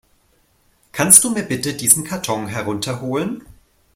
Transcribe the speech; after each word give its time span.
Kannst 0.93 1.23
du 1.23 1.29
mir 1.29 1.43
bitte 1.43 1.75
diesen 1.75 2.03
Karton 2.03 2.47
herunter 2.47 3.01
holen? 3.01 3.45